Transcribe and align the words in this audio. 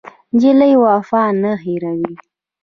نجلۍ 0.33 0.73
وفا 0.83 1.23
نه 1.41 1.51
هېروي. 1.63 2.11